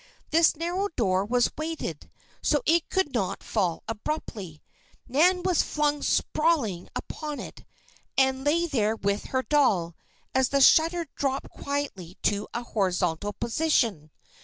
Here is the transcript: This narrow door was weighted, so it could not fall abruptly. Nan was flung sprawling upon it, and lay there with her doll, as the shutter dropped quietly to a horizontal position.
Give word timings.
This 0.31 0.55
narrow 0.55 0.87
door 0.97 1.23
was 1.23 1.51
weighted, 1.55 2.09
so 2.41 2.63
it 2.65 2.89
could 2.89 3.13
not 3.13 3.43
fall 3.43 3.83
abruptly. 3.87 4.63
Nan 5.07 5.43
was 5.43 5.61
flung 5.61 6.01
sprawling 6.01 6.89
upon 6.95 7.39
it, 7.39 7.65
and 8.17 8.43
lay 8.43 8.65
there 8.65 8.95
with 8.95 9.25
her 9.25 9.43
doll, 9.43 9.95
as 10.33 10.49
the 10.49 10.59
shutter 10.59 11.05
dropped 11.13 11.51
quietly 11.51 12.17
to 12.23 12.47
a 12.51 12.63
horizontal 12.63 13.33
position. 13.33 14.09